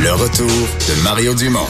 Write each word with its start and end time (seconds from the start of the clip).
Le 0.00 0.12
retour 0.12 0.46
de 0.46 1.02
Mario 1.02 1.34
Dumont. 1.34 1.66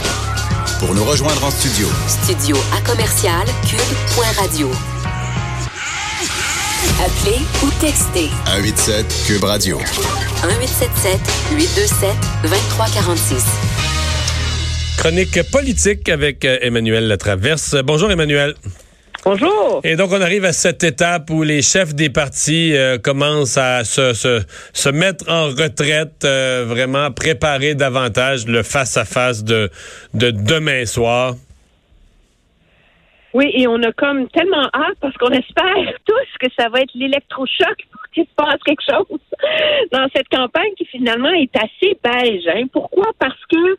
Pour 0.80 0.94
nous 0.94 1.02
rejoindre 1.04 1.42
en 1.44 1.50
studio. 1.50 1.88
Studio 2.06 2.56
à 2.76 2.80
commercial 2.86 3.46
cube.radio. 3.66 4.70
Appelez 7.00 7.40
ou 7.62 7.70
textez. 7.80 8.28
187 8.44 9.24
Cube 9.26 9.44
Radio. 9.44 9.78
1877 9.78 11.20
827 11.52 12.10
2346. 12.42 13.44
Chronique 14.98 15.50
politique 15.50 16.08
avec 16.10 16.44
euh, 16.44 16.58
Emmanuel 16.60 17.08
Latraverse. 17.08 17.76
Bonjour 17.82 18.10
Emmanuel. 18.10 18.54
Bonjour. 19.24 19.80
Et 19.84 19.96
donc 19.96 20.10
on 20.12 20.20
arrive 20.20 20.44
à 20.44 20.52
cette 20.52 20.84
étape 20.84 21.30
où 21.30 21.42
les 21.42 21.60
chefs 21.60 21.94
des 21.94 22.08
partis 22.08 22.76
euh, 22.76 22.98
commencent 22.98 23.58
à 23.58 23.84
se, 23.84 24.14
se, 24.14 24.42
se, 24.72 24.88
mettre 24.88 25.28
en 25.28 25.46
retraite, 25.46 26.24
euh, 26.24 26.64
vraiment 26.66 27.10
préparer 27.10 27.74
davantage 27.74 28.46
le 28.46 28.62
face-à-face 28.62 29.44
de, 29.44 29.70
de 30.14 30.30
demain 30.30 30.86
soir. 30.86 31.34
Oui, 33.34 33.50
et 33.54 33.68
on 33.68 33.82
a 33.82 33.92
comme 33.92 34.28
tellement 34.30 34.68
hâte 34.72 34.96
parce 35.00 35.16
qu'on 35.16 35.30
espère 35.30 35.94
tous 36.06 36.38
que 36.40 36.46
ça 36.58 36.68
va 36.70 36.80
être 36.80 36.94
l'électrochoc 36.94 37.76
pour 37.92 38.00
qu'il 38.12 38.24
se 38.24 38.34
passe 38.34 38.58
quelque 38.64 38.82
chose 38.88 39.20
dans 39.92 40.08
cette 40.14 40.28
campagne 40.28 40.72
qui 40.76 40.86
finalement 40.86 41.30
est 41.30 41.54
assez 41.56 41.98
beige. 42.02 42.46
Hein. 42.48 42.64
Pourquoi? 42.72 43.06
Parce 43.18 43.44
que 43.50 43.76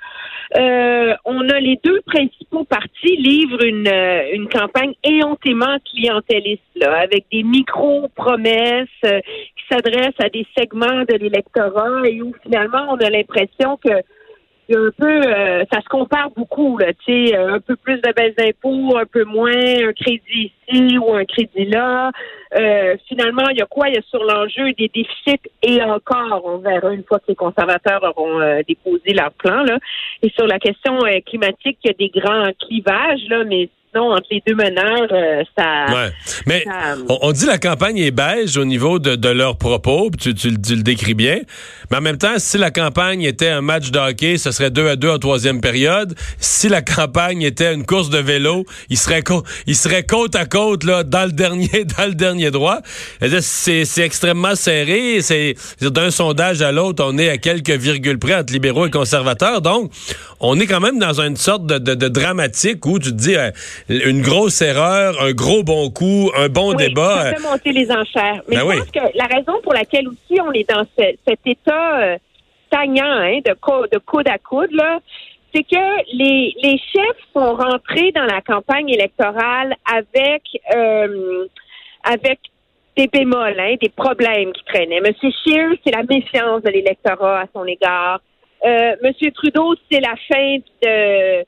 euh, 0.58 1.14
on 1.26 1.48
a 1.48 1.60
les 1.60 1.80
deux 1.84 2.02
principaux 2.02 2.64
partis 2.64 3.16
livrent 3.18 3.64
une, 3.64 3.88
euh, 3.88 4.34
une 4.34 4.50
campagne 4.50 4.94
éhontément 5.04 5.78
clientéliste, 5.92 6.64
là, 6.76 7.02
avec 7.02 7.26
des 7.32 7.44
micro-promesses 7.44 8.88
euh, 9.06 9.20
qui 9.22 9.64
s'adressent 9.70 10.20
à 10.20 10.30
des 10.30 10.48
segments 10.58 11.04
de 11.08 11.16
l'électorat 11.16 12.08
et 12.08 12.22
où 12.22 12.34
finalement 12.42 12.88
on 12.90 12.96
a 12.96 13.10
l'impression 13.12 13.78
que 13.78 13.92
un 14.76 14.92
peu, 14.98 15.22
euh, 15.26 15.64
ça 15.72 15.82
se 15.82 15.88
compare 15.90 16.30
beaucoup, 16.32 16.78
là, 16.78 16.94
tu 17.06 17.28
sais, 17.28 17.36
un 17.36 17.60
peu 17.60 17.76
plus 17.76 17.98
de 17.98 18.14
baisse 18.14 18.36
d'impôts, 18.36 18.98
un 18.98 19.06
peu 19.06 19.24
moins, 19.24 19.52
un 19.52 19.94
crédit 19.94 20.52
ici 20.68 20.98
ou 20.98 21.14
un 21.14 21.26
crédit 21.26 21.66
là. 21.66 22.12
Euh, 22.56 22.96
finalement, 23.08 23.50
il 23.50 23.58
y 23.58 23.62
a 23.62 23.66
quoi? 23.66 23.90
Il 23.90 23.96
y 23.96 23.98
a 23.98 24.02
sur 24.04 24.24
l'enjeu 24.24 24.74
des 24.74 24.90
déficits 24.94 25.50
et 25.64 25.82
encore, 25.82 26.42
on 26.46 26.58
verra 26.58 26.94
une 26.94 27.04
fois 27.04 27.20
que 27.20 27.26
les 27.30 27.36
conservateurs 27.36 28.02
auront 28.04 28.40
euh, 28.40 28.62
déposé 28.68 29.14
leur 29.14 29.32
plan, 29.32 29.64
là. 29.64 29.78
Et 30.22 30.30
sur 30.30 30.48
la 30.48 30.60
question 30.60 31.00
climatique, 31.26 31.78
il 31.84 31.88
y 31.88 31.90
a 31.92 31.94
des 31.94 32.10
grands 32.10 32.52
clivages, 32.60 33.22
là, 33.30 33.44
mais 33.44 33.70
non, 33.96 34.12
entre 34.12 34.28
les 34.30 34.44
deux 34.46 34.54
meneurs, 34.54 35.08
euh, 35.12 35.44
ça. 35.58 35.86
Ouais. 35.88 36.12
Mais 36.46 36.64
on, 37.10 37.32
dit 37.32 37.48
la 37.48 37.58
campagne 37.58 37.98
est 37.98 38.12
beige 38.12 38.56
au 38.56 38.66
niveau 38.66 39.00
de, 39.00 39.16
de 39.16 39.30
leurs 39.30 39.58
propos, 39.58 40.12
tu, 40.20 40.36
tu, 40.36 40.50
le 40.50 40.84
décris 40.84 41.16
bien. 41.16 41.40
Mais 41.90 41.98
en 41.98 42.02
même 42.02 42.20
temps, 42.20 42.36
si 42.38 42.60
la 42.60 42.70
campagne 42.70 43.24
était 43.24 43.48
un 43.48 43.62
match 43.62 43.90
de 43.90 43.98
hockey, 43.98 44.38
ce 44.38 44.52
serait 44.52 44.70
2 44.70 44.90
à 44.90 44.96
2 44.96 45.10
en 45.10 45.18
troisième 45.18 45.60
période. 45.60 46.14
Si 46.38 46.70
la 46.70 46.84
campagne 46.84 47.42
était 47.42 47.74
une 47.74 47.84
course 47.84 48.12
de 48.12 48.20
vélo, 48.20 48.64
il 48.90 48.98
serait, 48.98 49.24
il 49.66 49.76
serait 49.76 50.04
côte 50.04 50.36
à 50.36 50.46
côte 50.46 50.84
là, 50.84 51.04
dans 51.04 51.26
le 51.26 51.32
dernier, 51.32 51.86
dans 51.98 52.06
le 52.06 52.14
dernier 52.14 52.52
droit. 52.52 52.80
C'est, 53.42 53.86
c'est 53.86 54.04
extrêmement 54.04 54.54
serré. 54.54 55.22
C'est 55.22 55.56
d'un 55.82 56.12
sondage 56.12 56.62
à 56.62 56.72
l'autre, 56.72 57.04
on 57.04 57.18
est 57.18 57.30
à 57.30 57.40
quelques 57.40 57.72
virgules 57.72 58.20
près 58.20 58.36
entre 58.36 58.54
libéraux 58.54 58.86
et 58.86 58.92
conservateurs. 58.92 59.62
Donc, 59.62 59.92
on 60.40 60.60
est 60.60 60.68
quand 60.68 60.80
même 60.80 61.00
dans 61.00 61.20
une 61.20 61.38
sorte 61.38 61.66
de, 61.66 61.80
de, 61.80 61.96
de 61.96 62.08
dramatique 62.08 62.86
où 62.86 63.00
tu 63.00 63.10
te 63.10 63.16
dis. 63.16 63.36
Euh, 63.36 63.50
une 63.90 64.22
grosse 64.22 64.62
erreur, 64.62 65.22
un 65.22 65.32
gros 65.32 65.64
bon 65.64 65.90
coup, 65.90 66.32
un 66.38 66.48
bon 66.48 66.74
débat. 66.74 67.24
Ça 67.24 67.36
fait 67.36 67.50
monter 67.50 67.72
les 67.72 67.92
enchères. 67.92 68.42
Mais 68.48 68.58
ben 68.58 68.72
je 68.72 68.80
pense 68.80 68.92
que 68.92 69.18
la 69.18 69.26
raison 69.26 69.60
pour 69.64 69.74
laquelle 69.74 70.08
aussi 70.08 70.40
on 70.42 70.52
est 70.52 70.70
dans 70.70 70.86
cet 70.96 71.40
état 71.46 72.00
euh, 72.00 72.18
stagnant 72.68 73.06
hein, 73.06 73.40
de, 73.44 73.52
de 73.92 73.98
coude 73.98 74.28
à 74.28 74.38
coude, 74.38 74.72
là, 74.72 75.00
c'est 75.54 75.64
que 75.64 76.16
les, 76.16 76.54
les 76.62 76.78
chefs 76.78 77.18
sont 77.34 77.56
rentrés 77.56 78.12
dans 78.12 78.26
la 78.26 78.42
campagne 78.42 78.90
électorale 78.90 79.76
avec 79.92 80.44
euh, 80.76 81.48
avec 82.04 82.40
des 82.96 83.08
bémols, 83.08 83.60
hein, 83.60 83.76
des 83.82 83.90
problèmes 83.90 84.52
qui 84.54 84.64
traînaient. 84.66 85.02
Monsieur 85.02 85.32
Scheer, 85.44 85.72
c'est 85.84 85.96
la 85.96 86.04
méfiance 86.04 86.62
de 86.64 86.70
l'électorat 86.70 87.42
à 87.42 87.46
son 87.54 87.66
égard. 87.66 88.22
Euh, 88.66 88.96
Monsieur 89.04 89.32
Trudeau, 89.32 89.74
c'est 89.90 90.02
la 90.02 90.16
fin 90.28 90.58
de 90.84 91.46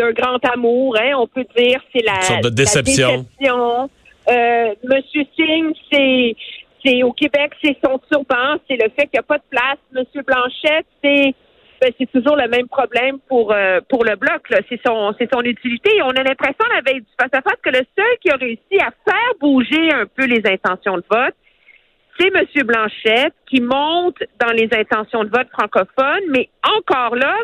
d'un 0.00 0.12
grand 0.12 0.38
amour, 0.52 0.96
hein, 0.98 1.12
on 1.18 1.26
peut 1.26 1.44
dire, 1.56 1.80
c'est 1.94 2.04
la, 2.04 2.20
sorte 2.22 2.44
de 2.44 2.48
déception. 2.48 3.26
Euh, 3.42 4.74
Monsieur 4.84 5.24
Singh, 5.36 5.74
c'est 5.92 6.36
c'est 6.84 7.02
au 7.02 7.12
Québec, 7.12 7.52
c'est 7.62 7.76
son 7.84 8.00
turban, 8.10 8.56
c'est 8.66 8.76
le 8.76 8.88
fait 8.96 9.06
qu'il 9.06 9.14
n'y 9.14 9.18
a 9.18 9.22
pas 9.22 9.36
de 9.36 9.44
place. 9.50 9.78
Monsieur 9.92 10.22
Blanchette, 10.22 10.86
c'est 11.02 11.34
ben, 11.80 11.92
c'est 11.98 12.10
toujours 12.12 12.36
le 12.36 12.48
même 12.48 12.68
problème 12.68 13.18
pour 13.28 13.52
euh, 13.52 13.80
pour 13.88 14.04
le 14.04 14.16
bloc. 14.16 14.42
C'est 14.68 14.80
son 14.86 15.14
c'est 15.18 15.28
son 15.32 15.40
utilité. 15.40 15.90
on 16.02 16.10
a 16.10 16.22
l'impression 16.22 16.64
la 16.74 16.80
veille 16.80 17.00
du 17.00 17.12
face 17.20 17.32
à 17.32 17.42
face 17.42 17.60
que 17.62 17.70
le 17.70 17.84
seul 17.98 18.16
qui 18.22 18.30
a 18.30 18.36
réussi 18.36 18.78
à 18.78 18.92
faire 19.04 19.32
bouger 19.40 19.92
un 19.92 20.06
peu 20.06 20.26
les 20.26 20.42
intentions 20.46 20.96
de 20.96 21.04
vote, 21.10 21.34
c'est 22.18 22.30
Monsieur 22.30 22.64
Blanchette 22.64 23.34
qui 23.48 23.60
monte 23.60 24.22
dans 24.40 24.52
les 24.52 24.68
intentions 24.72 25.24
de 25.24 25.30
vote 25.30 25.48
francophones, 25.52 26.28
mais 26.28 26.48
encore 26.78 27.16
là, 27.16 27.34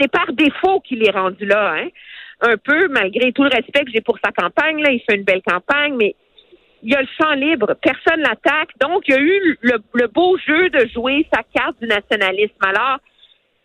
c'est 0.00 0.10
par 0.10 0.32
défaut 0.32 0.80
qu'il 0.80 1.06
est 1.06 1.10
rendu 1.10 1.44
là, 1.46 1.74
hein. 1.76 1.88
Un 2.42 2.56
peu, 2.56 2.88
malgré 2.88 3.32
tout 3.32 3.42
le 3.42 3.50
respect 3.50 3.84
que 3.84 3.90
j'ai 3.92 4.00
pour 4.00 4.18
sa 4.24 4.32
campagne, 4.32 4.82
là, 4.82 4.90
il 4.90 5.00
fait 5.00 5.16
une 5.16 5.24
belle 5.24 5.42
campagne, 5.46 5.94
mais 5.98 6.14
il 6.82 6.90
y 6.90 6.94
a 6.94 7.02
le 7.02 7.08
champ 7.20 7.32
libre, 7.32 7.74
personne 7.82 8.20
l'attaque. 8.20 8.70
Donc, 8.80 9.02
il 9.08 9.14
y 9.14 9.18
a 9.18 9.20
eu 9.20 9.58
le, 9.60 10.06
beau 10.06 10.38
jeu 10.38 10.70
de 10.70 10.88
jouer 10.88 11.26
sa 11.30 11.42
carte 11.54 11.76
du 11.82 11.86
nationalisme. 11.86 12.54
Alors, 12.62 12.98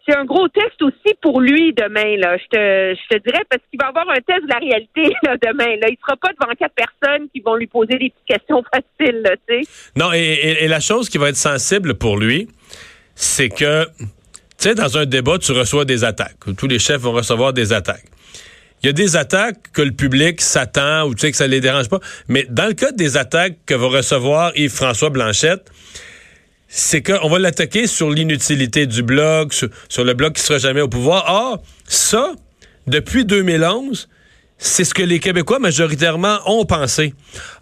c'est 0.06 0.16
un 0.16 0.25
gros 0.25 0.50
test 0.50 0.81
aussi 0.81 1.16
pour 1.22 1.40
lui 1.40 1.73
demain, 1.73 2.18
là. 2.18 2.38
Je 2.38 2.44
te, 2.50 3.00
je 3.02 3.16
te 3.16 3.23
dirais, 3.23 3.44
parce 3.50 3.62
qu'il 3.69 3.79
va 3.79 3.88
avoir 3.88 4.09
un 4.09 4.19
test 4.19 4.44
de 4.44 4.50
la 4.50 4.59
réalité 4.59 5.03
demain. 5.47 5.78
Là. 5.78 5.88
Il 5.90 5.97
sera 6.02 6.17
pas 6.17 6.29
devant 6.40 6.53
quatre 6.53 6.75
personnes 6.75 7.29
qui 7.34 7.40
vont 7.40 7.56
lui 7.56 7.67
poser 7.67 7.97
des 7.97 8.09
petites 8.09 8.28
questions 8.28 8.62
faciles, 8.73 9.23
tu 9.47 9.63
sais. 9.63 9.69
Non, 9.96 10.12
et, 10.13 10.67
la 10.67 10.81
chose 10.81 11.09
qui 11.09 11.17
va 11.17 11.29
être 11.29 11.38
sensible 11.38 11.97
pour 11.97 12.17
lui, 12.17 12.50
c'est 13.16 13.50
que 13.50 13.85
tu 14.65 14.71
sais, 14.71 14.75
dans 14.75 14.97
un 14.97 15.05
débat, 15.05 15.37
tu 15.37 15.51
reçois 15.51 15.85
des 15.85 16.03
attaques. 16.03 16.37
Tous 16.57 16.67
les 16.67 16.79
chefs 16.79 17.01
vont 17.01 17.11
recevoir 17.11 17.53
des 17.53 17.71
attaques. 17.71 18.05
Il 18.81 18.87
y 18.87 18.89
a 18.89 18.93
des 18.93 19.15
attaques 19.15 19.71
que 19.73 19.83
le 19.83 19.91
public 19.91 20.41
s'attend 20.41 21.05
ou 21.05 21.13
tu 21.13 21.21
sais 21.21 21.31
que 21.31 21.37
ça 21.37 21.45
les 21.45 21.61
dérange 21.61 21.87
pas. 21.87 21.99
Mais 22.29 22.47
dans 22.49 22.65
le 22.65 22.73
cas 22.73 22.91
des 22.91 23.15
attaques 23.15 23.57
que 23.67 23.75
va 23.75 23.87
recevoir 23.87 24.51
Yves-François 24.55 25.11
Blanchette, 25.11 25.69
c'est 26.67 27.03
qu'on 27.03 27.29
va 27.29 27.37
l'attaquer 27.37 27.85
sur 27.85 28.09
l'inutilité 28.09 28.87
du 28.87 29.03
bloc, 29.03 29.53
sur, 29.53 30.03
le 30.03 30.13
bloc 30.15 30.33
qui 30.33 30.41
sera 30.41 30.57
jamais 30.57 30.81
au 30.81 30.87
pouvoir. 30.87 31.25
Or, 31.27 31.63
ça, 31.87 32.33
depuis 32.87 33.23
2011, 33.23 34.09
c'est 34.57 34.85
ce 34.85 34.93
que 34.93 35.03
les 35.03 35.19
Québécois 35.19 35.59
majoritairement 35.59 36.39
ont 36.45 36.66
pensé. 36.66 37.13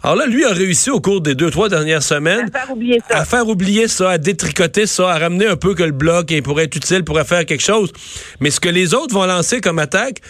Alors 0.02 0.16
là, 0.16 0.26
lui 0.26 0.44
a 0.44 0.50
réussi 0.50 0.90
au 0.90 1.00
cours 1.00 1.20
des 1.20 1.34
deux, 1.34 1.50
trois 1.50 1.68
dernières 1.68 2.02
semaines 2.02 2.48
à 2.54 2.58
faire 2.60 2.72
oublier 2.72 3.02
ça, 3.08 3.18
à, 3.18 3.24
faire 3.24 3.48
oublier 3.48 3.88
ça, 3.88 4.10
à 4.10 4.18
détricoter 4.18 4.86
ça, 4.86 5.10
à 5.10 5.18
ramener 5.18 5.46
un 5.46 5.56
peu 5.56 5.74
que 5.74 5.82
le 5.82 5.92
bloc 5.92 6.32
pourrait 6.42 6.64
être 6.64 6.76
utile, 6.76 7.04
pourrait 7.04 7.24
faire 7.24 7.44
quelque 7.46 7.62
chose. 7.62 7.92
Mais 8.40 8.50
ce 8.50 8.60
que 8.60 8.68
les 8.68 8.94
autres 8.94 9.12
vont 9.12 9.26
lancer 9.26 9.60
comme 9.60 9.80
attaque, 9.80 10.20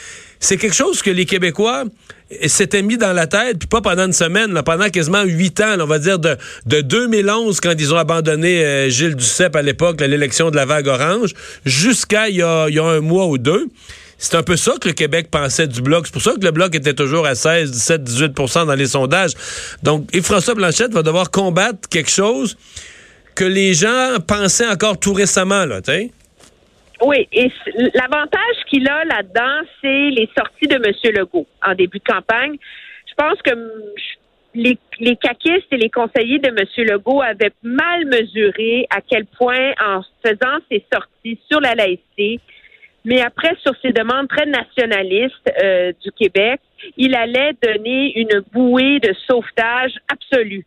c'est 0.41 0.57
quelque 0.57 0.75
chose 0.75 1.03
que 1.03 1.11
les 1.11 1.27
Québécois 1.27 1.85
s'étaient 2.47 2.83
mis 2.83 2.97
dans 2.97 3.13
la 3.13 3.27
tête, 3.27 3.59
puis 3.59 3.69
pas 3.69 3.83
pendant 3.83 4.07
une 4.07 4.13
semaine, 4.13 4.53
là, 4.53 4.63
pendant 4.63 4.89
quasiment 4.89 5.23
huit 5.23 5.61
ans, 5.61 5.77
on 5.79 5.87
va 5.87 5.99
dire 5.99 6.19
de, 6.19 6.37
de 6.67 6.81
2011, 6.81 7.61
quand 7.61 7.75
ils 7.79 7.95
ont 7.95 7.99
abandonné 7.99 8.65
euh, 8.65 8.89
Gilles 8.89 9.15
Duceppe 9.15 9.55
à 9.55 9.63
l'époque, 9.63 10.01
l'élection 10.01 10.51
de 10.51 10.57
la 10.57 10.65
vague 10.65 10.87
orange, 10.87 11.35
jusqu'à 11.65 12.29
il 12.29 12.37
y 12.37 12.43
a 12.43 12.67
un 12.67 13.01
mois 13.01 13.27
ou 13.27 13.39
deux. 13.39 13.69
C'est 14.25 14.39
un 14.39 14.43
peu 14.43 14.57
ça 14.57 14.73
que 14.81 14.89
le 14.89 14.95
Québec 14.95 15.29
pensait 15.31 15.67
du 15.67 15.83
Bloc. 15.83 16.07
C'est 16.07 16.13
pour 16.15 16.23
ça 16.23 16.33
que 16.33 16.43
le 16.43 16.51
Bloc 16.51 16.75
était 16.75 16.95
toujours 16.95 17.27
à 17.27 17.35
16, 17.35 17.71
17, 17.71 18.03
18% 18.03 18.67
dans 18.67 18.75
les 18.75 18.87
sondages. 18.87 19.33
Donc, 19.83 20.07
et 20.15 20.23
François 20.23 20.55
Blanchette 20.55 20.95
va 20.95 21.03
devoir 21.03 21.31
combattre 21.31 21.87
quelque 21.91 22.11
chose 22.11 22.57
que 23.35 23.45
les 23.45 23.75
gens 23.75 24.17
pensaient 24.27 24.67
encore 24.67 24.99
tout 24.99 25.13
récemment, 25.13 25.67
là, 25.67 25.83
tu 25.83 26.11
Oui, 27.03 27.29
et 27.33 27.53
l'avantage 27.93 28.57
qu'il 28.71 28.89
a 28.89 29.05
là-dedans, 29.05 29.69
c'est 29.83 30.09
les 30.11 30.31
sorties 30.35 30.69
de 30.69 30.77
M. 30.77 31.15
Legault 31.15 31.47
en 31.63 31.75
début 31.75 31.99
de 31.99 32.11
campagne. 32.11 32.57
Je 33.07 33.15
pense 33.19 33.43
que 33.43 33.53
les, 34.55 34.79
les 35.01 35.17
caquistes 35.17 35.71
et 35.71 35.77
les 35.77 35.91
conseillers 35.91 36.39
de 36.39 36.49
M. 36.49 36.65
Legault 36.89 37.21
avaient 37.21 37.53
mal 37.63 38.07
mesuré 38.07 38.87
à 38.89 39.03
quel 39.03 39.27
point, 39.27 39.73
en 39.85 40.01
faisant 40.25 40.59
ses 40.71 40.83
sorties 40.91 41.39
sur 41.51 41.61
la 41.61 41.75
laïcité, 41.75 42.41
mais 43.05 43.21
après, 43.21 43.55
sur 43.63 43.75
ses 43.83 43.93
demandes 43.93 44.29
très 44.29 44.47
nationalistes 44.47 45.53
euh, 45.63 45.93
du 46.03 46.11
Québec, 46.13 46.61
il 46.97 47.15
allait 47.15 47.53
donner 47.63 48.19
une 48.19 48.43
bouée 48.53 49.01
de 49.01 49.15
sauvetage 49.27 49.93
absolue 50.11 50.65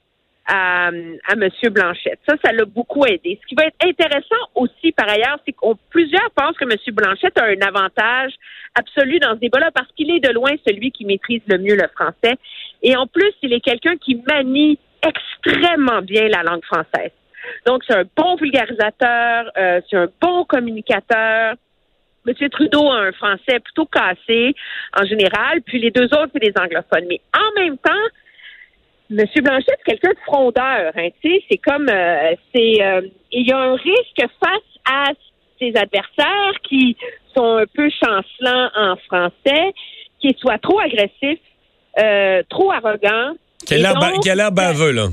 à, 0.47 0.87
à 0.87 1.33
M. 1.33 1.49
Blanchette. 1.71 2.19
Ça, 2.27 2.35
ça 2.43 2.51
l'a 2.53 2.65
beaucoup 2.65 3.05
aidé. 3.05 3.39
Ce 3.41 3.47
qui 3.47 3.55
va 3.55 3.65
être 3.65 3.75
intéressant 3.83 4.35
aussi, 4.55 4.91
par 4.91 5.09
ailleurs, 5.09 5.39
c'est 5.45 5.51
qu'on 5.51 5.75
plusieurs 5.89 6.29
pensent 6.35 6.57
que 6.57 6.63
M. 6.63 6.77
Blanchette 6.93 7.37
a 7.37 7.45
un 7.45 7.61
avantage 7.61 8.33
absolu 8.75 9.19
dans 9.19 9.33
ce 9.33 9.39
débat-là 9.39 9.71
parce 9.73 9.91
qu'il 9.93 10.09
est 10.11 10.19
de 10.19 10.31
loin 10.31 10.51
celui 10.65 10.91
qui 10.91 11.05
maîtrise 11.05 11.41
le 11.47 11.57
mieux 11.57 11.75
le 11.75 11.87
français. 11.93 12.37
Et 12.81 12.95
en 12.95 13.07
plus, 13.07 13.33
il 13.41 13.51
est 13.53 13.59
quelqu'un 13.59 13.97
qui 13.97 14.21
manie 14.27 14.79
extrêmement 15.05 16.01
bien 16.01 16.27
la 16.29 16.43
langue 16.43 16.63
française. 16.63 17.11
Donc, 17.65 17.83
c'est 17.87 17.95
un 17.95 18.03
bon 18.15 18.35
vulgarisateur, 18.35 19.51
euh, 19.57 19.81
c'est 19.89 19.97
un 19.97 20.07
bon 20.21 20.45
communicateur. 20.45 21.55
M. 22.27 22.49
Trudeau 22.49 22.89
a 22.91 22.97
un 22.97 23.11
français 23.13 23.59
plutôt 23.59 23.85
cassé 23.85 24.53
en 24.99 25.05
général, 25.05 25.61
puis 25.65 25.79
les 25.79 25.91
deux 25.91 26.05
autres, 26.05 26.29
c'est 26.33 26.39
des 26.39 26.53
anglophones. 26.59 27.05
Mais 27.07 27.21
en 27.33 27.61
même 27.61 27.77
temps, 27.77 27.91
M. 29.09 29.25
Blanchet, 29.41 29.71
c'est 29.77 29.83
quelqu'un 29.85 30.09
de 30.09 30.19
frondeur. 30.25 30.91
Hein, 30.95 31.09
c'est 31.23 31.57
comme, 31.57 31.87
euh, 31.89 32.35
c'est, 32.53 32.83
euh, 32.83 33.01
il 33.31 33.47
y 33.47 33.51
a 33.51 33.57
un 33.57 33.75
risque 33.75 34.21
face 34.39 34.81
à 34.85 35.11
ses 35.59 35.73
adversaires 35.75 36.53
qui 36.63 36.97
sont 37.35 37.57
un 37.57 37.65
peu 37.73 37.89
chancelants 37.89 38.69
en 38.75 38.95
français, 39.07 39.73
qui 40.19 40.35
soient 40.39 40.59
trop 40.59 40.79
agressifs, 40.79 41.39
euh, 41.99 42.43
trop 42.49 42.71
arrogants. 42.71 43.33
Quel 43.65 43.85
a 43.85 43.93
l'air 44.35 44.51
baveux, 44.51 44.91
là. 44.91 45.07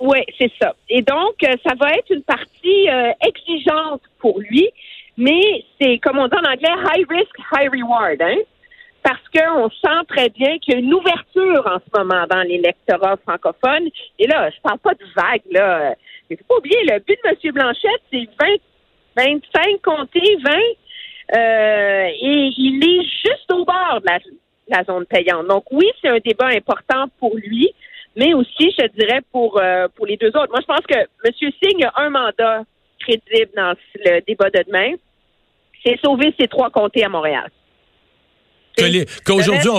Oui, 0.00 0.18
c'est 0.38 0.50
ça. 0.60 0.74
Et 0.88 1.02
donc, 1.02 1.34
ça 1.40 1.74
va 1.78 1.90
être 1.92 2.10
une 2.10 2.22
partie 2.22 2.86
exigeante 3.20 4.00
pour 4.18 4.38
lui, 4.40 4.66
mais 5.20 5.64
c'est, 5.80 5.98
comme 5.98 6.18
on 6.18 6.26
dit 6.26 6.36
en 6.36 6.50
anglais, 6.50 6.74
high 6.96 7.06
risk, 7.08 7.36
high 7.52 7.70
reward. 7.70 8.20
Hein? 8.20 8.38
parce 9.02 9.20
qu'on 9.34 9.70
sent 9.70 10.04
très 10.08 10.28
bien 10.28 10.58
qu'il 10.58 10.74
y 10.74 10.76
a 10.76 10.80
une 10.80 10.92
ouverture 10.92 11.66
en 11.66 11.78
ce 11.78 11.98
moment 11.98 12.26
dans 12.28 12.42
l'électorat 12.42 13.16
francophone. 13.26 13.88
Et 14.18 14.26
là, 14.26 14.50
je 14.50 14.60
parle 14.62 14.78
pas 14.78 14.94
de 14.94 15.04
vague, 15.16 15.42
là. 15.50 15.94
Il 16.28 16.36
faut 16.36 16.44
pas 16.44 16.56
oublier, 16.56 16.84
le 16.84 16.98
but 17.00 17.18
de 17.24 17.30
M. 17.30 17.52
Blanchette, 17.54 18.02
c'est 18.12 18.28
20, 18.38 19.30
25 19.54 19.82
comtés, 19.82 20.36
20. 20.44 20.52
Euh, 21.36 22.06
et 22.08 22.50
il 22.56 22.82
est 22.84 23.02
juste 23.02 23.52
au 23.52 23.64
bord 23.64 24.00
de 24.00 24.06
la, 24.68 24.84
zone 24.84 25.06
payante. 25.06 25.46
Donc 25.46 25.64
oui, 25.70 25.86
c'est 26.00 26.08
un 26.08 26.18
débat 26.18 26.48
important 26.48 27.06
pour 27.18 27.36
lui, 27.36 27.72
mais 28.16 28.34
aussi, 28.34 28.74
je 28.78 28.86
dirais, 28.98 29.20
pour, 29.32 29.60
euh, 29.60 29.88
pour 29.96 30.06
les 30.06 30.16
deux 30.16 30.28
autres. 30.28 30.50
Moi, 30.50 30.60
je 30.60 30.66
pense 30.66 30.86
que 30.86 30.98
M. 30.98 31.52
Singh 31.62 31.84
a 31.84 32.02
un 32.02 32.10
mandat 32.10 32.62
crédible 33.00 33.52
dans 33.56 33.74
le 34.04 34.20
débat 34.26 34.50
de 34.50 34.62
demain. 34.66 34.96
C'est 35.84 35.98
sauver 36.04 36.34
ces 36.38 36.48
trois 36.48 36.70
comtés 36.70 37.04
à 37.04 37.08
Montréal. 37.08 37.50
Qu'aujourd'hui, 39.24 39.70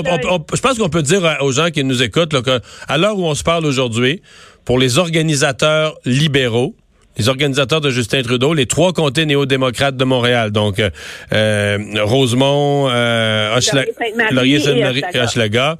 je 0.54 0.62
pense 0.62 0.78
qu'on 0.78 0.90
peut 0.90 1.02
dire 1.02 1.38
aux 1.42 1.52
gens 1.52 1.70
qui 1.70 1.84
nous 1.84 2.04
écoutent 2.04 2.34
là, 2.34 2.42
à 2.88 2.98
l'heure 2.98 3.18
où 3.18 3.26
on 3.26 3.36
se 3.36 3.44
parle 3.44 3.66
aujourd'hui, 3.66 4.22
pour 4.66 4.78
les 4.78 5.00
organisateurs 5.00 5.96
libéraux, 6.06 6.76
les 7.18 7.30
organisateurs 7.30 7.82
de 7.82 7.90
Justin 7.90 8.22
Trudeau, 8.22 8.54
les 8.54 8.68
trois 8.68 8.94
comtés 8.94 9.26
néo-démocrates 9.26 9.98
de 9.98 10.06
Montréal, 10.06 10.52
donc 10.52 10.80
euh, 10.80 10.90
euh 11.34 11.78
Rosemont, 12.04 12.88
euh, 12.90 13.58
Hochelaga, 13.58 15.78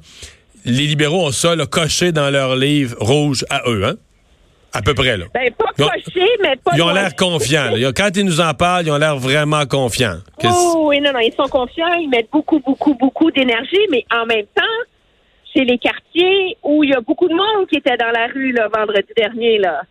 les 0.64 0.86
libéraux 0.86 1.26
ont 1.26 1.32
ça 1.32 1.54
coché 1.70 2.12
dans 2.12 2.30
leur 2.30 2.56
livre 2.56 2.96
rouge 3.00 3.44
à 3.50 3.62
eux, 3.68 3.84
hein? 3.84 3.94
À 4.74 4.80
peu 4.80 4.94
près, 4.94 5.16
là. 5.16 5.26
Ben, 5.34 5.52
pas 5.52 5.72
coché, 5.76 6.26
mais 6.42 6.56
pas. 6.56 6.72
Ils 6.74 6.82
ont 6.82 6.92
l'air 6.92 7.14
confiants. 7.14 7.70
Quand 7.94 8.16
ils 8.16 8.24
nous 8.24 8.40
en 8.40 8.54
parlent, 8.54 8.86
ils 8.86 8.90
ont 8.90 8.98
l'air 8.98 9.16
vraiment 9.16 9.66
confiants. 9.66 10.18
Oh, 10.44 10.84
oui, 10.88 11.00
non, 11.00 11.12
non, 11.12 11.20
ils 11.20 11.34
sont 11.34 11.48
confiants. 11.48 11.94
Ils 11.94 12.08
mettent 12.08 12.30
beaucoup, 12.32 12.60
beaucoup, 12.60 12.94
beaucoup 12.94 13.30
d'énergie, 13.30 13.86
mais 13.90 14.04
en 14.10 14.24
même 14.24 14.46
temps, 14.54 14.62
c'est 15.54 15.64
les 15.64 15.78
quartiers 15.78 16.56
où 16.62 16.82
il 16.84 16.90
y 16.90 16.94
a 16.94 17.00
beaucoup 17.00 17.28
de 17.28 17.34
monde 17.34 17.68
qui 17.68 17.76
était 17.76 17.96
dans 17.98 18.10
la 18.10 18.26
rue, 18.28 18.52
le 18.52 18.62
vendredi 18.74 19.12
dernier, 19.16 19.58
là. 19.58 19.82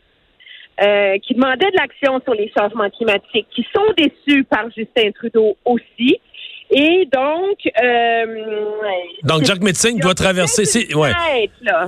Euh, 0.82 1.20
qui 1.20 1.36
demandaient 1.36 1.70
de 1.70 1.78
l'action 1.78 2.20
sur 2.24 2.34
les 2.34 2.52
changements 2.58 2.90
climatiques, 2.90 3.46
qui 3.54 3.64
sont 3.76 3.94
déçus 3.96 4.44
par 4.46 4.66
Justin 4.76 5.12
Trudeau 5.12 5.56
aussi. 5.64 6.20
Et 6.74 7.08
donc, 7.12 7.58
euh, 7.84 8.26
donc 9.24 9.44
Jack 9.44 9.62
Metzing 9.62 10.00
doit 10.00 10.14
traverser. 10.14 10.64
C'est 10.64 10.96
ouais, 10.96 11.12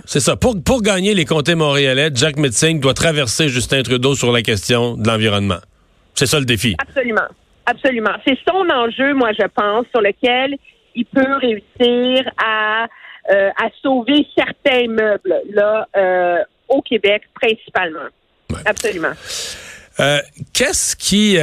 c'est 0.05 0.19
ça. 0.19 0.35
Pour 0.35 0.61
pour 0.61 0.81
gagner 0.81 1.13
les 1.13 1.23
comtés 1.23 1.55
montréalais, 1.55 2.09
Jack 2.13 2.37
Metzing 2.37 2.81
doit 2.81 2.93
traverser 2.93 3.47
Justin 3.47 3.81
Trudeau 3.81 4.13
sur 4.13 4.33
la 4.33 4.41
question 4.41 4.97
de 4.97 5.07
l'environnement. 5.07 5.59
C'est 6.15 6.25
ça 6.25 6.37
le 6.37 6.45
défi. 6.45 6.75
Absolument, 6.79 7.27
absolument. 7.65 8.11
C'est 8.27 8.37
son 8.45 8.69
enjeu, 8.69 9.13
moi 9.13 9.31
je 9.31 9.47
pense, 9.47 9.85
sur 9.91 10.01
lequel 10.01 10.57
il 10.95 11.05
peut 11.05 11.33
réussir 11.39 12.29
à 12.37 12.87
euh, 13.31 13.49
à 13.55 13.69
sauver 13.81 14.27
certains 14.37 14.89
meubles 14.89 15.41
là 15.53 15.87
euh, 15.95 16.39
au 16.67 16.81
Québec 16.81 17.23
principalement. 17.33 18.09
Absolument. 18.65 19.13
Euh, 20.01 20.19
qu'est-ce 20.53 20.93
qui 20.97 21.37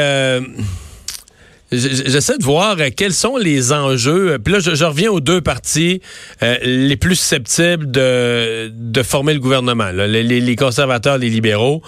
J'essaie 1.72 2.36
de 2.36 2.44
voir 2.44 2.76
euh, 2.80 2.88
quels 2.94 3.12
sont 3.12 3.36
les 3.36 3.72
enjeux. 3.72 4.38
Puis 4.42 4.52
là, 4.52 4.58
je, 4.58 4.84
reviens 4.84 5.10
aux 5.10 5.20
deux 5.20 5.40
partis 5.40 6.00
euh, 6.42 6.56
les 6.62 6.96
plus 6.96 7.14
susceptibles 7.14 7.90
de, 7.90 8.70
de 8.74 9.02
former 9.02 9.34
le 9.34 9.40
gouvernement, 9.40 9.90
les, 9.92 10.22
les, 10.22 10.56
conservateurs, 10.56 11.18
les 11.18 11.30
libéraux. 11.30 11.82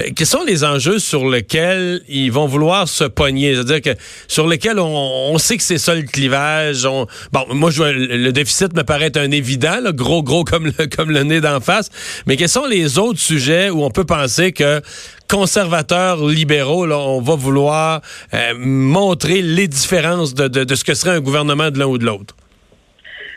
Euh, 0.00 0.04
quels 0.14 0.26
sont 0.26 0.44
les 0.44 0.64
enjeux 0.64 0.98
sur 0.98 1.28
lesquels 1.28 2.02
ils 2.08 2.30
vont 2.30 2.46
vouloir 2.46 2.88
se 2.88 3.04
pogner? 3.04 3.54
C'est-à-dire 3.54 3.82
que 3.82 4.00
sur 4.26 4.46
lesquels 4.46 4.78
on, 4.78 5.36
sait 5.38 5.56
que 5.56 5.62
c'est 5.62 5.78
ça 5.78 5.94
le 5.94 6.02
clivage. 6.02 6.84
bon, 7.32 7.44
moi, 7.50 7.70
je, 7.70 7.82
le 7.82 8.32
déficit 8.32 8.74
me 8.74 8.82
paraît 8.82 9.16
un 9.16 9.30
évident, 9.30 9.78
gros, 9.92 10.22
gros 10.22 10.44
comme 10.44 10.66
le, 10.66 10.86
comme 10.96 11.10
le 11.10 11.22
nez 11.22 11.40
d'en 11.40 11.60
face. 11.60 11.90
Mais 12.26 12.36
quels 12.36 12.48
sont 12.48 12.66
les 12.66 12.98
autres 12.98 13.20
sujets 13.20 13.70
où 13.70 13.84
on 13.84 13.90
peut 13.90 14.04
penser 14.06 14.52
que 14.52 14.80
conservateurs 15.28 16.26
libéraux, 16.26 16.86
là, 16.86 16.98
on 16.98 17.20
va 17.20 17.34
vouloir 17.34 18.00
euh, 18.34 18.54
montrer 18.56 19.42
les 19.42 19.68
différences 19.68 20.34
de, 20.34 20.48
de, 20.48 20.64
de 20.64 20.74
ce 20.74 20.84
que 20.84 20.94
serait 20.94 21.16
un 21.16 21.20
gouvernement 21.20 21.70
de 21.70 21.78
l'un 21.78 21.86
ou 21.86 21.98
de 21.98 22.06
l'autre? 22.06 22.34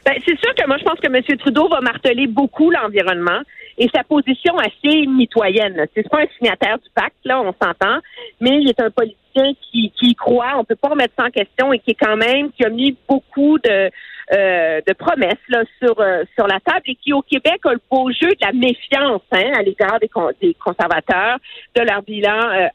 Ben, 0.05 0.13
c'est 0.25 0.39
sûr 0.39 0.55
que 0.55 0.65
moi, 0.67 0.77
je 0.79 0.83
pense 0.83 0.99
que 0.99 1.07
M. 1.07 1.37
Trudeau 1.37 1.69
va 1.69 1.81
marteler 1.81 2.25
beaucoup 2.27 2.71
l'environnement 2.71 3.41
et 3.81 3.89
sa 3.94 4.04
position 4.04 4.56
assez 4.60 5.07
mitoyenne. 5.07 5.88
C'est 5.95 6.07
pas 6.07 6.22
un 6.22 6.28
signataire 6.38 6.78
du 6.78 6.88
pacte, 6.94 7.16
là, 7.25 7.42
on 7.42 7.51
s'entend, 7.51 8.00
mais 8.39 8.62
il 8.62 8.69
est 8.69 8.80
un 8.80 8.92
politicien 8.92 9.54
qui, 9.59 9.92
qui 10.00 10.14
croit. 10.14 10.54
On 10.57 10.64
peut 10.64 10.76
pas 10.76 10.90
remettre 10.90 11.16
ça 11.18 11.26
en 11.26 11.31
question 11.31 11.73
et 11.73 11.80
qui 11.80 11.92
est 11.92 12.00
quand 12.00 12.16
même, 12.16 12.52
qui 12.52 12.64
a 12.64 12.69
mis 12.69 12.95
beaucoup 13.09 13.57
de, 13.57 13.90
euh, 14.33 14.81
de 14.88 14.94
promesses 14.94 15.33
là, 15.50 15.64
sur, 15.81 16.00
euh, 16.00 16.23
sur 16.35 16.45
la 16.45 16.59
table 16.59 16.83
et 16.85 16.95
qui, 16.95 17.11
au 17.11 17.23
Québec, 17.23 17.59
a 17.66 17.73
le 17.73 17.81
beau 17.90 18.11
jeu 18.11 18.30
de 18.30 18.45
la 18.45 18.54
méfiance 18.54 19.23
hein, 19.31 19.52
à 19.57 19.64
l'égard 19.64 20.00
des, 20.00 20.09
des, 20.40 20.54
conservateurs, 20.54 21.40
de 21.76 21.81
leur 21.81 22.04
bilan 22.04 22.52
euh, 22.52 22.68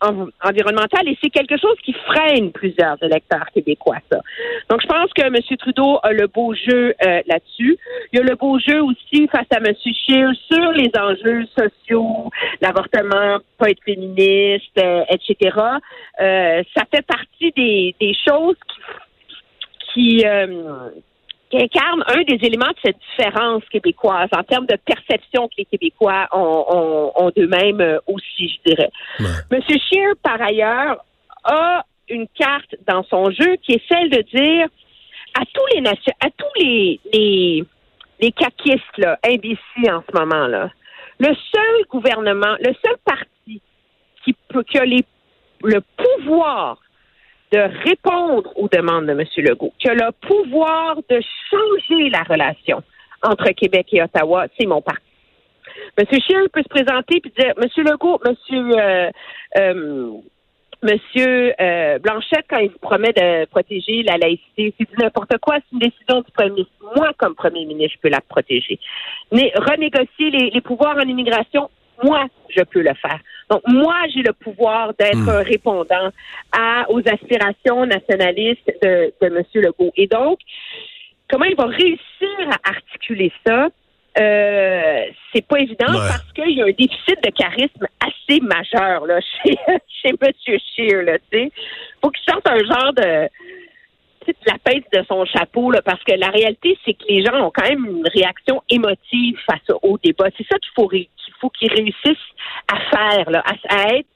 environnemental 0.00 1.06
et 1.06 1.16
c'est 1.22 1.30
quelque 1.30 1.56
chose 1.58 1.76
qui 1.84 1.92
freine 1.92 2.52
plusieurs 2.52 3.02
électeurs 3.02 3.46
québécois. 3.54 3.98
Ça. 4.10 4.20
Donc, 4.68 4.80
je 4.82 4.86
pense 4.86 5.12
que 5.12 5.22
M. 5.22 5.34
Trudeau 5.58 5.98
a 6.02 6.12
le 6.12 6.26
beau 6.26 6.54
jeu 6.54 6.94
euh, 7.04 7.20
là-dessus. 7.26 7.76
Il 8.12 8.18
y 8.18 8.22
a 8.22 8.24
le 8.24 8.36
beau 8.36 8.58
jeu 8.58 8.82
aussi 8.82 9.28
face 9.28 9.46
à 9.54 9.58
M. 9.58 9.74
Scheer 9.74 10.32
sur 10.50 10.72
les 10.72 10.90
enjeux 10.98 11.46
sociaux, 11.58 12.30
l'avortement, 12.60 13.38
pas 13.58 13.70
être 13.70 13.82
féministe, 13.84 14.78
euh, 14.78 15.04
etc. 15.10 15.56
Euh, 16.20 16.62
ça 16.76 16.84
fait 16.92 17.04
partie 17.06 17.52
des, 17.56 17.94
des 18.00 18.14
choses 18.26 18.56
qui, 19.92 20.22
qui 20.22 20.24
qui 21.50 21.56
incarne 21.58 22.04
un 22.06 22.22
des 22.22 22.38
éléments 22.46 22.68
de 22.68 22.78
cette 22.82 22.98
différence 23.10 23.64
québécoise 23.70 24.28
en 24.32 24.44
termes 24.44 24.66
de 24.66 24.76
perception 24.76 25.48
que 25.48 25.54
les 25.58 25.64
Québécois 25.64 26.28
ont, 26.32 27.12
ont, 27.16 27.30
d'eux-mêmes 27.34 27.80
euh, 27.80 27.98
aussi, 28.06 28.48
je 28.48 28.70
dirais. 28.70 28.90
Monsieur 29.50 29.76
Scheer, 29.78 30.14
par 30.22 30.40
ailleurs, 30.40 31.04
a 31.44 31.84
une 32.08 32.28
carte 32.28 32.76
dans 32.86 33.02
son 33.04 33.30
jeu 33.30 33.56
qui 33.62 33.72
est 33.72 33.82
celle 33.88 34.10
de 34.10 34.22
dire 34.32 34.68
à 35.34 35.44
tous 35.52 35.66
les 35.74 35.80
nations, 35.80 36.12
à 36.20 36.28
tous 36.30 36.60
les, 36.60 37.00
les, 37.12 37.64
les 38.20 38.32
caquistes 38.32 38.98
là, 38.98 39.18
imbéciles 39.24 39.90
en 39.90 40.02
ce 40.08 40.18
moment 40.18 40.46
là, 40.46 40.70
le 41.18 41.34
seul 41.52 41.84
gouvernement, 41.88 42.56
le 42.60 42.74
seul 42.84 42.96
parti 43.04 43.60
qui 44.24 44.34
peut 44.48 44.62
qui 44.64 44.78
a 44.78 44.84
les, 44.84 45.04
le 45.62 45.80
pouvoir 45.96 46.78
de 47.52 47.58
répondre 47.88 48.52
aux 48.56 48.68
demandes 48.68 49.06
de 49.06 49.12
M. 49.12 49.24
Legault, 49.38 49.72
qui 49.78 49.88
a 49.88 49.94
le 49.94 50.12
pouvoir 50.12 50.96
de 51.08 51.20
changer 51.50 52.10
la 52.10 52.22
relation 52.22 52.82
entre 53.22 53.50
Québec 53.50 53.88
et 53.92 54.02
Ottawa, 54.02 54.46
c'est 54.58 54.66
mon 54.66 54.80
parti. 54.80 55.02
M. 55.96 56.06
Scheer 56.10 56.48
peut 56.52 56.62
se 56.62 56.68
présenter 56.68 57.16
et 57.24 57.42
dire, 57.42 57.52
M. 57.56 57.84
Legault, 57.84 58.20
M. 58.24 58.34
Euh, 58.52 59.10
euh, 59.58 60.12
Monsieur 60.82 61.52
euh, 61.60 61.98
Blanchette, 61.98 62.46
quand 62.48 62.58
il 62.58 62.70
se 62.70 62.78
promet 62.78 63.12
de 63.12 63.44
protéger 63.46 64.02
la 64.02 64.16
laïcité, 64.16 64.72
c'est 64.78 64.98
n'importe 64.98 65.36
quoi. 65.38 65.56
C'est 65.56 65.72
une 65.72 65.78
décision 65.80 66.22
du 66.22 66.30
premier 66.32 66.50
ministre. 66.50 66.72
Moi, 66.96 67.10
comme 67.18 67.34
premier 67.34 67.66
ministre, 67.66 67.96
je 67.96 68.00
peux 68.00 68.08
la 68.08 68.22
protéger. 68.22 68.78
Mais 69.30 69.52
renégocier 69.56 70.30
les 70.30 70.60
pouvoirs 70.62 70.96
en 70.96 71.06
immigration, 71.06 71.68
moi, 72.02 72.26
je 72.48 72.62
peux 72.62 72.80
le 72.80 72.94
faire. 72.94 73.20
Donc, 73.50 73.62
moi, 73.66 73.96
j'ai 74.14 74.22
le 74.22 74.32
pouvoir 74.32 74.94
d'être 74.98 75.16
Hmm. 75.16 75.28
un 75.28 75.42
répondant 75.42 76.10
à, 76.52 76.86
aux 76.90 77.00
aspirations 77.00 77.84
nationalistes 77.84 78.70
de, 78.82 79.12
de 79.20 79.26
M. 79.26 79.42
Legault. 79.54 79.92
Et 79.96 80.06
donc, 80.06 80.38
comment 81.28 81.44
il 81.46 81.56
va 81.56 81.66
réussir 81.66 82.38
à 82.48 82.70
articuler 82.70 83.32
ça? 83.46 83.68
Euh, 84.18 85.04
c'est 85.32 85.46
pas 85.46 85.60
évident 85.60 85.86
Ouais. 85.92 86.08
parce 86.08 86.32
qu'il 86.34 86.56
y 86.56 86.62
a 86.62 86.64
un 86.64 86.70
déficit 86.70 87.22
de 87.24 87.30
charisme 87.30 87.86
assez 88.00 88.40
majeur 88.40 89.06
là 89.06 89.20
chez 89.44 89.56
chez 90.02 90.12
Monsieur 90.20 90.58
Scheer 90.74 91.02
là, 91.02 91.18
tu 91.18 91.38
sais. 91.38 91.52
Faut 92.02 92.10
qu'il 92.10 92.24
sorte 92.32 92.46
un 92.48 92.58
genre 92.58 92.92
de 92.92 93.28
tu 94.24 94.26
sais, 94.32 94.36
de 94.46 94.50
la 94.52 94.58
pèse 94.58 94.82
de 94.92 95.04
son 95.08 95.24
chapeau 95.24 95.70
là, 95.70 95.80
parce 95.82 96.02
que 96.04 96.12
la 96.12 96.28
réalité 96.28 96.78
c'est 96.84 96.94
que 96.94 97.04
les 97.08 97.24
gens 97.24 97.34
ont 97.46 97.50
quand 97.54 97.68
même 97.68 97.84
une 97.86 98.06
réaction 98.08 98.62
émotive 98.68 99.36
face 99.46 99.76
au 99.82 99.98
débat. 100.02 100.26
C'est 100.36 100.46
ça 100.50 100.58
qu'il 100.58 100.70
faut 100.74 100.88
qu'il 100.88 101.06
faut 101.40 101.50
qu'ils 101.50 101.72
réussissent 101.72 102.28
à 102.68 102.76
faire 102.90 103.30
là, 103.30 103.42
à, 103.46 103.74
à 103.74 103.94
être 103.94 104.08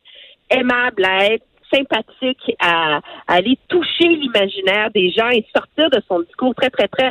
aimable, 0.50 1.04
à 1.04 1.26
être 1.32 1.44
sympathique, 1.72 2.54
à, 2.60 2.98
à 3.26 3.34
aller 3.34 3.58
toucher 3.68 4.06
l'imaginaire 4.08 4.90
des 4.94 5.10
gens 5.10 5.28
et 5.30 5.44
sortir 5.56 5.90
de 5.90 6.00
son 6.06 6.20
discours 6.20 6.54
très 6.54 6.70
très 6.70 6.86
très 6.88 7.10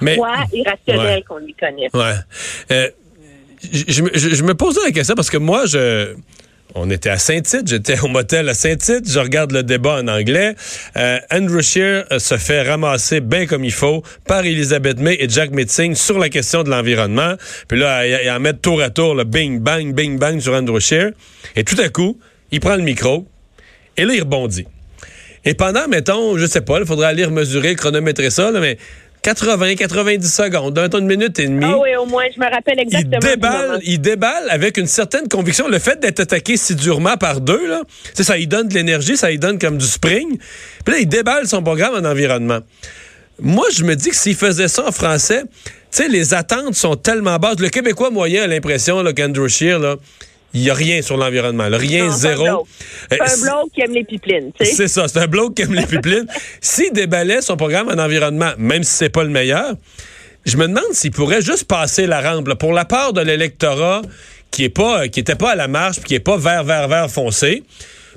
Mais- 0.00 0.14
froid 0.14 0.34
et 0.52 0.62
rationnel 0.68 1.16
Ouais. 1.18 1.22
qu'on 1.28 1.36
lui 1.38 1.54
connaît. 1.54 1.88
Ouais. 1.94 2.14
Euh, 2.72 2.88
je, 3.62 3.84
je 3.92 4.02
me- 4.02 4.10
je- 4.14 4.34
je 4.34 4.42
me 4.42 4.54
posais 4.54 4.80
la 4.84 4.90
question 4.90 5.14
parce 5.14 5.30
que 5.30 5.36
moi, 5.36 5.66
je. 5.66 6.14
On 6.74 6.88
était 6.90 7.10
à 7.10 7.18
Saint-Tite, 7.18 7.68
j'étais 7.68 8.00
au 8.00 8.08
motel 8.08 8.48
à 8.48 8.54
Saint-Tite, 8.54 9.10
je 9.10 9.18
regarde 9.18 9.52
le 9.52 9.62
débat 9.62 10.00
en 10.02 10.08
anglais. 10.08 10.54
Euh, 10.96 11.18
Andrew 11.30 11.60
Scheer 11.60 12.04
euh, 12.10 12.18
se 12.18 12.38
fait 12.38 12.62
ramasser 12.62 13.20
bien 13.20 13.46
comme 13.46 13.64
il 13.64 13.72
faut 13.72 14.02
par 14.26 14.44
Elizabeth 14.46 14.98
May 14.98 15.16
et 15.20 15.28
Jack 15.28 15.50
Metzing 15.50 15.94
sur 15.94 16.18
la 16.18 16.30
question 16.30 16.62
de 16.62 16.70
l'environnement. 16.70 17.34
Puis 17.68 17.78
là, 17.78 18.06
il, 18.06 18.18
il 18.24 18.30
en 18.30 18.40
met 18.40 18.54
tour 18.54 18.80
à 18.80 18.88
tour, 18.88 19.14
le 19.14 19.24
bing, 19.24 19.60
bang, 19.60 19.94
bing, 19.94 20.18
bang 20.18 20.40
sur 20.40 20.54
Andrew 20.54 20.80
Scheer. 20.80 21.10
Et 21.56 21.64
tout 21.64 21.76
à 21.78 21.90
coup, 21.90 22.18
il 22.50 22.60
prend 22.60 22.76
le 22.76 22.82
micro 22.82 23.26
et 23.98 24.04
là, 24.06 24.14
il 24.14 24.20
rebondit. 24.20 24.66
Et 25.44 25.54
pendant, 25.54 25.88
mettons, 25.88 26.38
je 26.38 26.46
sais 26.46 26.60
pas, 26.60 26.78
il 26.78 26.86
faudrait 26.86 27.08
aller 27.08 27.26
mesurer, 27.26 27.74
chronométrer 27.74 28.30
ça, 28.30 28.50
là, 28.50 28.60
mais 28.60 28.78
80, 29.22 29.76
90 29.76 30.34
secondes, 30.34 30.76
un 30.78 30.88
temps 30.88 31.00
de 31.00 31.06
minute 31.06 31.38
et 31.38 31.46
demie 31.46 31.64
Ah 31.64 31.78
oui, 31.78 31.90
au 31.94 32.06
moins, 32.06 32.24
je 32.34 32.40
me 32.40 32.50
rappelle 32.50 32.74
il 32.78 32.82
exactement. 32.82 33.20
du 33.20 33.26
déballe, 33.28 33.80
il 33.84 34.00
déballe 34.00 34.50
avec 34.50 34.76
une 34.78 34.88
certaine 34.88 35.28
conviction. 35.28 35.68
Le 35.68 35.78
fait 35.78 36.00
d'être 36.00 36.18
attaqué 36.18 36.56
si 36.56 36.74
durement 36.74 37.16
par 37.16 37.40
deux, 37.40 37.68
là, 37.68 37.82
ça, 38.14 38.36
il 38.36 38.48
donne 38.48 38.66
de 38.66 38.74
l'énergie, 38.74 39.16
ça 39.16 39.30
il 39.30 39.38
donne 39.38 39.60
comme 39.60 39.78
du 39.78 39.86
spring. 39.86 40.38
Puis 40.84 40.94
là, 40.94 41.00
il 41.00 41.08
déballe 41.08 41.46
son 41.46 41.62
programme 41.62 41.94
en 41.94 42.08
environnement. 42.08 42.58
Moi, 43.40 43.66
je 43.72 43.84
me 43.84 43.94
dis 43.94 44.10
que 44.10 44.16
s'il 44.16 44.34
faisait 44.34 44.68
ça 44.68 44.88
en 44.88 44.92
français, 44.92 45.42
tu 45.44 45.70
sais, 45.90 46.08
les 46.08 46.34
attentes 46.34 46.74
sont 46.74 46.96
tellement 46.96 47.36
basses. 47.38 47.60
Le 47.60 47.68
Québécois 47.68 48.10
moyen 48.10 48.42
a 48.42 48.46
l'impression 48.48 49.04
qu'Andrew 49.14 49.48
Scheer, 49.48 49.78
là, 49.78 49.96
il 50.54 50.62
n'y 50.62 50.70
a 50.70 50.74
rien 50.74 51.02
sur 51.02 51.16
l'environnement. 51.16 51.66
Rien, 51.70 52.06
Non, 52.06 52.12
c'est 52.12 52.28
un 52.28 52.36
zéro. 52.36 52.66
Euh, 53.12 53.16
C'est 53.16 53.20
un 53.20 53.42
bloc 53.42 53.70
qui 53.74 53.80
aime 53.80 53.92
les 53.92 54.04
pipelines, 54.04 54.52
c'est 54.62 54.88
ça, 54.88 55.08
c'est 55.08 55.18
un 55.18 55.26
bloc 55.26 55.54
qui 55.54 55.62
aime 55.62 55.74
les 55.74 55.86
pipelines. 55.86 56.26
S'il 56.60 56.92
déballait 56.92 57.40
son 57.40 57.56
programme 57.56 57.88
en 57.88 57.98
environnement, 57.98 58.52
même 58.58 58.82
si 58.84 58.92
c'est 58.92 59.08
pas 59.10 59.24
le 59.24 59.30
meilleur, 59.30 59.74
je 60.44 60.56
me 60.56 60.66
demande 60.66 60.92
s'il 60.92 61.12
pourrait 61.12 61.40
juste 61.42 61.64
passer 61.64 62.06
la 62.06 62.20
rampe 62.20 62.48
là, 62.48 62.56
pour 62.56 62.72
la 62.72 62.84
part 62.84 63.12
de 63.12 63.20
l'électorat 63.20 64.02
qui 64.50 64.64
est 64.64 64.68
pas 64.68 65.08
qui 65.08 65.20
était 65.20 65.36
pas 65.36 65.52
à 65.52 65.54
la 65.54 65.68
marche, 65.68 65.96
puis 65.98 66.04
qui 66.08 66.14
est 66.16 66.20
pas 66.20 66.36
vert 66.36 66.64
vert 66.64 66.88
vert 66.88 67.10
foncé, 67.10 67.62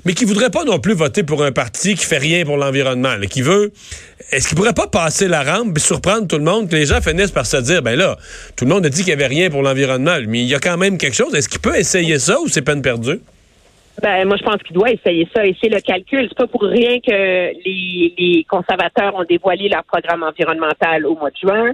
mais 0.06 0.14
qui 0.14 0.24
voudrait 0.24 0.50
pas 0.50 0.64
non 0.64 0.78
plus 0.78 0.94
voter 0.94 1.24
pour 1.24 1.42
un 1.42 1.50
parti 1.50 1.96
qui 1.96 2.06
fait 2.06 2.18
rien 2.18 2.44
pour 2.44 2.56
l'environnement, 2.56 3.16
qui 3.28 3.42
veut 3.42 3.72
est-ce 4.30 4.48
qu'il 4.48 4.56
pourrait 4.56 4.72
pas 4.72 4.86
passer 4.86 5.26
la 5.26 5.42
rampe 5.42 5.76
et 5.76 5.80
surprendre 5.80 6.28
tout 6.28 6.38
le 6.38 6.44
monde 6.44 6.70
que 6.70 6.76
les 6.76 6.86
gens 6.86 7.00
finissent 7.00 7.32
par 7.32 7.44
se 7.44 7.56
dire 7.56 7.82
ben 7.82 7.96
là, 7.96 8.16
tout 8.56 8.64
le 8.64 8.70
monde 8.72 8.86
a 8.86 8.88
dit 8.88 9.00
qu'il 9.00 9.10
y 9.10 9.12
avait 9.12 9.26
rien 9.26 9.50
pour 9.50 9.62
l'environnement, 9.62 10.16
mais 10.28 10.40
il 10.40 10.46
y 10.46 10.54
a 10.54 10.60
quand 10.60 10.76
même 10.76 10.96
quelque 10.96 11.16
chose, 11.16 11.34
est-ce 11.34 11.48
qu'il 11.48 11.60
peut 11.60 11.76
essayer 11.76 12.20
ça 12.20 12.40
ou 12.40 12.46
c'est 12.46 12.62
peine 12.62 12.82
perdue? 12.82 13.20
Ben, 14.02 14.26
moi, 14.28 14.36
je 14.36 14.44
pense 14.44 14.62
qu'il 14.62 14.76
doit 14.76 14.90
essayer 14.90 15.26
ça. 15.34 15.44
Et 15.46 15.56
c'est 15.58 15.70
le 15.70 15.80
calcul. 15.80 16.26
C'est 16.28 16.36
pas 16.36 16.46
pour 16.46 16.62
rien 16.62 17.00
que 17.00 17.52
les 17.64 18.44
conservateurs 18.46 19.14
ont 19.14 19.24
dévoilé 19.24 19.70
leur 19.70 19.84
programme 19.84 20.22
environnemental 20.22 21.06
au 21.06 21.16
mois 21.16 21.30
de 21.30 21.36
juin. 21.36 21.72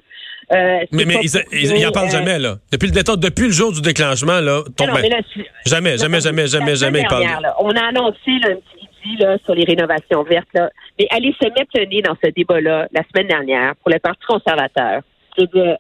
Euh, 0.53 0.81
Mais, 0.93 1.05
ils, 1.05 1.13
pour 1.13 1.23
ils, 1.53 1.69
rien, 1.69 1.77
ils 1.77 1.87
en 1.87 1.93
parlent 1.93 2.09
euh, 2.09 2.11
jamais, 2.11 2.39
là. 2.39 2.57
Depuis 2.73 2.89
le, 2.91 3.17
depuis 3.17 3.47
le 3.47 3.53
jour 3.53 3.73
du 3.73 3.81
déclenchement, 3.81 4.41
là. 4.41 4.63
ton- 4.77 4.87
non, 4.87 4.95
mais 5.01 5.09
là, 5.09 5.21
tu- 5.33 5.45
jamais, 5.67 5.97
jamais, 5.97 6.21
jamais, 6.21 6.47
jamais, 6.47 6.77
jamais, 6.77 7.01
ils 7.03 7.07
parlent. 7.09 7.53
on 7.61 7.71
a 7.71 7.87
annoncé 7.89 8.33
là, 8.43 8.51
un 8.51 8.57
petit 8.57 9.17
là, 9.19 9.37
sur 9.45 9.55
les 9.55 9.65
rénovations 9.65 10.23
vertes. 10.25 10.49
Là. 10.55 10.69
Mais 10.99 11.07
aller 11.11 11.35
se 11.41 11.47
mettre 11.49 11.71
le 11.75 11.85
nez 11.87 12.03
dans 12.03 12.17
ce 12.23 12.31
débat-là 12.31 12.89
la 12.93 13.03
semaine 13.13 13.29
dernière 13.29 13.75
pour 13.77 13.91
le 13.91 13.99
Parti 13.99 14.23
conservateur, 14.27 15.03
c'est 15.39 15.51
de, 15.53 15.77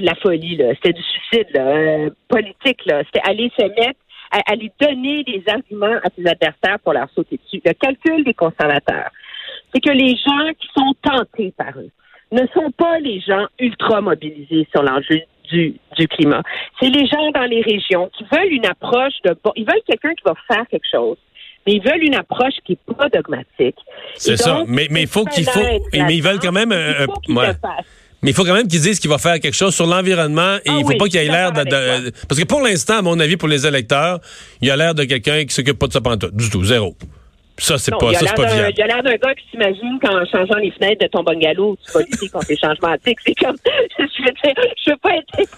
la 0.00 0.14
folie. 0.22 0.56
là. 0.56 0.72
C'était 0.76 0.92
du 0.94 1.02
suicide 1.02 1.46
là, 1.54 1.60
euh, 1.66 2.10
politique. 2.28 2.80
Là. 2.86 3.02
C'était 3.04 3.28
aller 3.28 3.50
se 3.58 3.64
mettre, 3.64 4.00
à- 4.30 4.52
aller 4.52 4.70
donner 4.80 5.22
des 5.24 5.42
arguments 5.48 5.98
à 6.02 6.08
ses 6.16 6.26
adversaires 6.26 6.78
pour 6.82 6.92
leur 6.94 7.08
sauter 7.14 7.38
dessus. 7.44 7.60
Le 7.64 7.72
calcul 7.74 8.24
des 8.24 8.34
conservateurs, 8.34 9.10
c'est 9.74 9.80
que 9.80 9.90
les 9.90 10.16
gens 10.16 10.52
qui 10.58 10.68
sont 10.76 10.94
tentés 11.02 11.52
par 11.56 11.76
eux 11.76 11.90
ne 12.34 12.46
sont 12.52 12.70
pas 12.76 12.98
les 12.98 13.20
gens 13.20 13.46
ultra 13.58 14.00
mobilisés 14.00 14.66
sur 14.72 14.82
l'enjeu 14.82 15.20
du, 15.50 15.74
du 15.96 16.08
climat. 16.08 16.42
C'est 16.80 16.88
les 16.88 17.06
gens 17.06 17.30
dans 17.32 17.44
les 17.48 17.62
régions 17.62 18.10
qui 18.16 18.24
veulent 18.32 18.52
une 18.52 18.66
approche 18.66 19.14
de 19.24 19.36
ils 19.56 19.64
veulent 19.64 19.82
quelqu'un 19.86 20.14
qui 20.14 20.22
va 20.24 20.34
faire 20.48 20.64
quelque 20.70 20.86
chose, 20.90 21.16
mais 21.66 21.74
ils 21.74 21.82
veulent 21.82 22.02
une 22.02 22.14
approche 22.14 22.54
qui 22.64 22.72
est 22.72 22.94
pas 22.94 23.08
dogmatique. 23.08 23.76
C'est 24.16 24.36
ça. 24.36 24.64
Mais, 24.66 24.88
il 24.90 25.06
faut 25.06 25.24
qu'il 25.24 25.44
faut, 25.44 25.60
mais 25.92 26.16
ils 26.16 26.22
veulent 26.22 26.40
quand 26.40 26.52
même, 26.52 26.72
il 26.72 27.04
faut 27.06 27.20
qu'ils 27.20 27.36
ouais. 27.36 27.46
fassent. 27.46 27.86
Mais 28.22 28.30
il 28.30 28.34
faut 28.34 28.44
quand 28.44 28.54
même 28.54 28.66
qu'ils 28.68 28.80
disent 28.80 28.98
qu'il 29.00 29.10
va 29.10 29.18
faire 29.18 29.38
quelque 29.38 29.54
chose 29.54 29.74
sur 29.74 29.86
l'environnement 29.86 30.56
et 30.64 30.70
Ah 30.70 30.76
il 30.78 30.82
faut 30.82 30.88
oui, 30.88 30.96
pas 30.96 31.04
qu'il 31.08 31.20
ait 31.20 31.28
l'air 31.28 31.52
de, 31.52 31.62
de- 31.62 32.10
parce 32.26 32.40
que 32.40 32.46
pour 32.46 32.62
l'instant, 32.62 32.96
à 32.96 33.02
mon 33.02 33.20
avis, 33.20 33.36
pour 33.36 33.48
les 33.48 33.66
électeurs, 33.66 34.18
il 34.62 34.70
a 34.70 34.76
l'air 34.76 34.94
de 34.94 35.04
quelqu'un 35.04 35.44
qui 35.44 35.54
s'occupe 35.54 35.78
pas 35.78 35.88
de 35.88 35.92
sa 35.92 36.00
pantoute, 36.00 36.34
du 36.34 36.48
tout, 36.48 36.64
zéro. 36.64 36.96
Ça, 37.56 37.78
c'est 37.78 37.92
pas, 37.92 38.12
ça, 38.14 38.34
pas 38.34 38.46
viable. 38.46 38.74
Il 38.76 38.82
a 38.82 38.86
l'air 38.86 39.02
d'un 39.02 39.14
gars 39.14 39.34
qui 39.34 39.48
s'imagine 39.50 39.98
qu'en 40.00 40.24
changeant 40.26 40.56
les 40.56 40.72
fenêtres 40.72 41.04
de 41.04 41.08
ton 41.08 41.22
bungalow, 41.22 41.76
tu 41.84 41.92
vas 41.92 42.00
lutter 42.00 42.28
contre 42.28 42.46
les 42.48 42.56
changements 42.56 42.96
climatiques. 42.98 43.18
C'est 43.24 43.34
comme, 43.34 43.56
je 43.98 44.22
veux 44.22 44.32
dire, 44.32 44.64
je 44.84 44.90
veux 44.90 44.96
pas 44.96 45.16
être, 45.16 45.38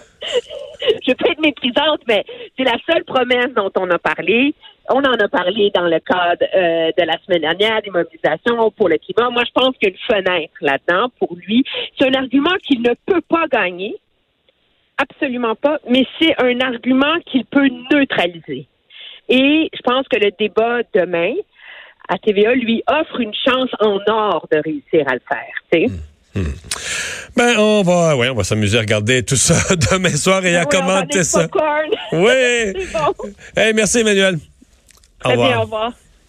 je 0.81 1.11
veux 1.11 1.15
pas 1.15 1.29
être 1.31 1.41
méprisante, 1.41 2.01
mais 2.07 2.23
c'est 2.55 2.65
la 2.65 2.77
seule 2.89 3.03
promesse 3.03 3.51
dont 3.55 3.71
on 3.77 3.89
a 3.89 3.97
parlé. 3.97 4.53
On 4.89 4.99
en 4.99 5.13
a 5.13 5.27
parlé 5.27 5.71
dans 5.73 5.87
le 5.87 5.99
cadre 5.99 6.45
euh, 6.55 6.91
de 6.97 7.03
la 7.03 7.17
semaine 7.25 7.41
dernière, 7.41 7.81
des 7.81 7.89
mobilisations 7.89 8.71
pour 8.71 8.89
le 8.89 8.97
climat. 8.97 9.29
Moi, 9.31 9.43
je 9.45 9.51
pense 9.51 9.75
qu'il 9.77 9.89
y 9.89 9.91
a 9.91 9.95
une 9.95 10.23
fenêtre 10.23 10.53
là-dedans 10.61 11.09
pour 11.19 11.35
lui. 11.35 11.65
C'est 11.99 12.07
un 12.07 12.13
argument 12.13 12.55
qu'il 12.63 12.81
ne 12.81 12.93
peut 13.05 13.21
pas 13.27 13.47
gagner. 13.51 13.97
Absolument 14.97 15.55
pas. 15.55 15.79
Mais 15.89 16.05
c'est 16.19 16.39
un 16.41 16.59
argument 16.61 17.19
qu'il 17.25 17.43
peut 17.45 17.67
neutraliser. 17.91 18.67
Et 19.29 19.69
je 19.73 19.81
pense 19.81 20.07
que 20.07 20.17
le 20.17 20.31
débat 20.39 20.83
demain 20.93 21.33
à 22.07 22.17
TVA 22.17 22.53
lui 22.55 22.83
offre 22.87 23.19
une 23.19 23.33
chance 23.33 23.69
en 23.79 23.99
or 24.07 24.47
de 24.51 24.57
réussir 24.63 25.05
à 25.07 25.13
le 25.15 25.21
faire. 25.27 25.53
sais. 25.73 25.85
Ben, 27.35 27.57
on 27.57 27.81
va, 27.83 28.15
ouais, 28.15 28.29
on 28.29 28.35
va 28.35 28.43
s'amuser 28.43 28.77
à 28.77 28.81
regarder 28.81 29.23
tout 29.23 29.35
ça 29.35 29.55
demain 29.91 30.15
soir 30.15 30.45
et 30.45 30.55
à 30.55 30.61
oui, 30.61 30.67
commenter 30.69 31.23
ça. 31.23 31.47
popcorn. 31.47 31.89
Oui. 32.13 32.87
Bon. 32.93 33.29
Hey, 33.55 33.73
merci, 33.73 33.99
Emmanuel. 33.99 34.35
Au 34.35 35.29
Très 35.29 35.35
bien, 35.35 35.45
revoir. 35.45 35.59
au 35.59 35.63
revoir. 35.63 35.93